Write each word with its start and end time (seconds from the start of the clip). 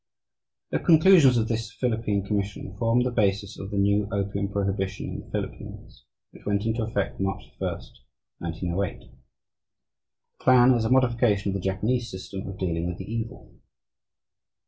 The 0.71 0.79
conclusions 0.79 1.37
of 1.37 1.47
this 1.47 1.71
Philippine 1.73 2.25
Commission 2.25 2.75
formed 2.79 3.05
the 3.05 3.11
basis 3.11 3.59
of 3.59 3.69
the 3.69 3.77
new 3.77 4.07
opium 4.11 4.49
prohibition 4.51 5.07
in 5.11 5.19
the 5.19 5.29
Philippines, 5.29 6.05
which 6.31 6.43
went 6.43 6.65
into 6.65 6.81
effect 6.81 7.19
March 7.19 7.43
1, 7.59 7.71
1908. 8.39 9.11
The 10.39 10.43
plan 10.43 10.73
is 10.73 10.85
a 10.85 10.89
modification 10.89 11.51
of 11.51 11.53
the 11.53 11.59
Japanese 11.69 12.09
system 12.09 12.47
of 12.47 12.57
dealing 12.57 12.87
with 12.87 12.97
the 12.97 13.05
evil. 13.13 13.53